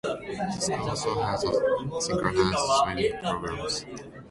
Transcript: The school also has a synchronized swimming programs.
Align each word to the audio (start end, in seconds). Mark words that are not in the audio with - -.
The 0.03 0.51
school 0.59 0.89
also 0.89 1.21
has 1.21 1.43
a 1.43 2.01
synchronized 2.01 2.57
swimming 2.57 3.19
programs. 3.21 3.85